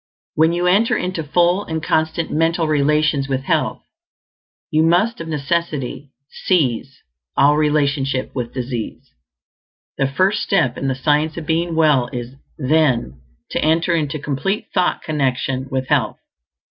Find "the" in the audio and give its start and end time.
9.99-10.07, 10.87-10.95